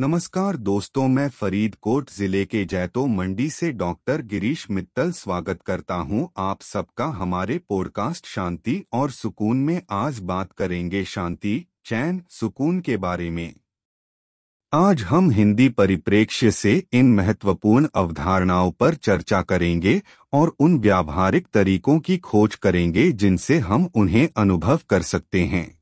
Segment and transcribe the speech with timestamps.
[0.00, 6.28] नमस्कार दोस्तों, मैं फरीदकोट ज़िले के जैतो मंडी से डॉक्टर गिरीश मित्तल स्वागत करता हूँ।
[6.36, 12.96] आप सबका हमारे पॉडकास्ट शांति और सुकून में आज बात करेंगे शांति, चैन, सुकून के
[12.96, 13.54] बारे में।
[14.72, 20.00] आज हम हिंदी परिप्रेक्ष्य से इन महत्वपूर्ण अवधारणाओं पर चर्चा करेंगे
[20.32, 25.78] और उन व्यावहारिक तरीकों की खोज करेंगे जिनसे हम उन्हें अनुभव कर सकते हैं।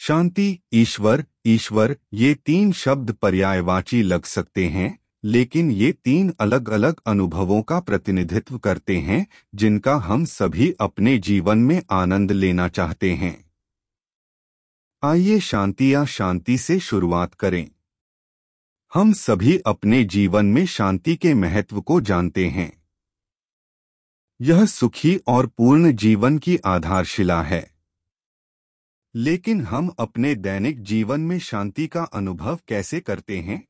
[0.00, 7.00] शांति, ईश्वर ईश्वर, ये तीन शब्द पर्यायवाची लग सकते हैं, लेकिन ये तीन अलग अलग
[7.06, 13.50] अनुभवों का प्रतिनिधित्व करते हैं, जिनका हम सभी अपने जीवन में आनंद लेना चाहते हैं।
[15.02, 17.70] आइए शांति या शांति से शुरुआत करें।
[18.94, 22.82] हम सभी अपने जीवन में शांति के महत्व को जानते हैं।
[24.40, 27.77] यह सुखी और पूर्ण जीवन की आधारशिला है।
[29.14, 33.68] लेकिन हम अपने दैनिक जीवन में शांति का अनुभव कैसे करते हैं?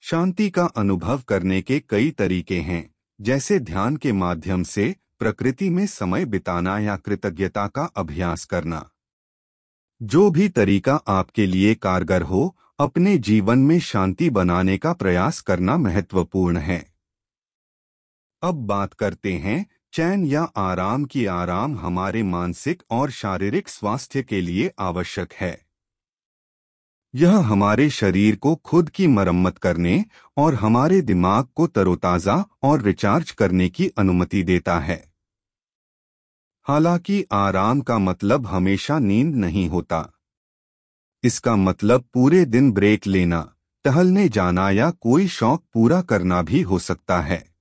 [0.00, 5.86] शांति का अनुभव करने के कई तरीके हैं, जैसे ध्यान के माध्यम से प्रकृति में
[5.86, 8.90] समय बिताना या कृतज्ञता का अभ्यास करना।
[10.02, 15.76] जो भी तरीका आपके लिए कारगर हो, अपने जीवन में शांति बनाने का प्रयास करना
[15.76, 16.94] महत्वपूर्ण है।
[18.42, 24.40] अब बात करते हैं चैन या आराम की आराम हमारे मानसिक और शारीरिक स्वास्थ्य के
[24.40, 25.66] लिए आवश्यक है।
[27.14, 30.04] यह हमारे शरीर को खुद की मरम्मत करने
[30.36, 35.12] और हमारे दिमाग को तरोताजा और रिचार्ज करने की अनुमति देता है।
[36.62, 40.12] हालाँकि आराम का मतलब हमेशा नींद नहीं होता।
[41.24, 46.78] इसका मतलब पूरे दिन ब्रेक लेना, टहलने जाना या कोई शौक पूरा करना भी हो
[46.78, 47.51] सकता है।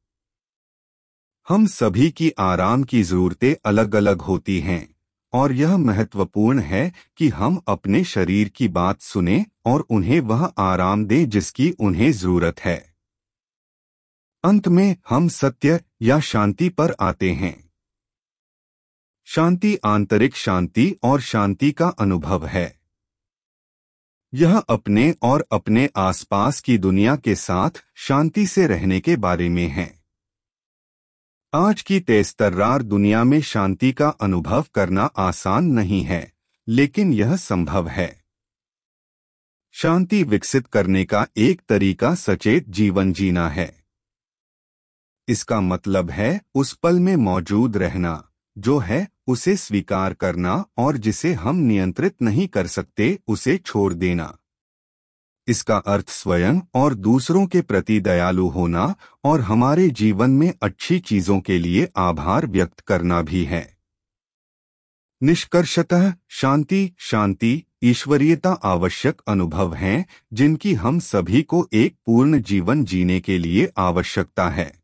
[1.50, 4.96] हम सभी की आराम की जरूरतें अलग अलग होती हैं,
[5.34, 11.06] और यह महत्वपूर्ण है कि हम अपने शरीर की बात सुने और उन्हें वह आराम
[11.06, 12.96] दें जिसकी उन्हें ज़रूरत है।
[14.44, 17.70] अंत में हम सत्य या शांति पर आते हैं।
[19.26, 22.80] शांति आंतरिक शांति और शांति का अनुभव है।
[24.34, 29.68] यह अपने और अपने आसपास की दुनिया के साथ शांति से रहने के बारे में
[29.68, 30.01] है।
[31.54, 36.34] आज की तेज तर्रार दुनिया में शांति का अनुभव करना आसान नहीं है,
[36.68, 38.24] लेकिन यह संभव है।
[39.72, 43.84] शांति विकसित करने का एक तरीका सचेत जीवन जीना है।
[45.28, 51.34] इसका मतलब है उस पल में मौजूद रहना, जो है उसे स्वीकार करना और जिसे
[51.34, 54.38] हम नियंत्रित नहीं कर सकते उसे छोड़ देना।
[55.52, 61.40] इसका अर्थ स्वयं और दूसरों के प्रति दयालु होना और हमारे जीवन में अच्छी चीज़ों
[61.40, 63.78] के लिए आभार व्यक्त करना भी है।
[65.24, 73.20] निष्कर्षतः, शांति शांति, ईश्वरीयता आवश्यक अनुभव हैं, जिनकी हम सभी को एक पूर्ण जीवन जीने
[73.20, 74.81] के लिए आवश्यकता है।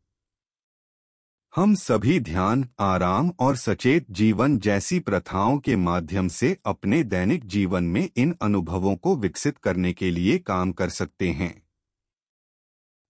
[1.56, 7.84] हम सभी ध्यान, आराम और सचेत जीवन जैसी प्रथाओं के माध्यम से अपने दैनिक जीवन
[7.84, 11.62] में इन अनुभवों को विकसित करने के लिए काम कर सकते हैं।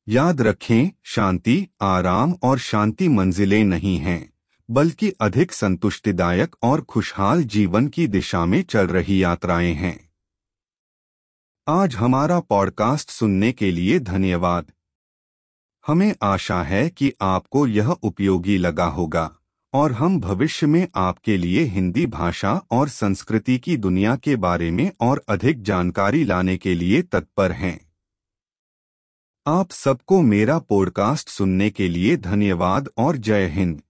[0.09, 4.32] याद रखें, शांति, आराम और शांति मंजिलें नहीं हैं,
[4.70, 10.10] बल्कि अधिक संतुष्टिदायक और खुशहाल जीवन की दिशा में चल रही यात्राएँ हैं।
[11.69, 14.72] आज हमारा पॉडकास्ट सुनने के लिए धन्यवाद।
[15.88, 19.31] हमें आशा है कि आपको यह उपयोगी लगा होगा,
[19.75, 24.91] और हम भविष्य में आपके लिए हिंदी भाषा और संस्कृति की दुनिया के बारे में
[25.00, 27.81] और अधिक जानकारी लाने के लिए तत्पर हैं।
[29.47, 33.82] आप सबको मेरा पॉडकास्ट सुनने के लिए धन्यवाद और जय हिंद।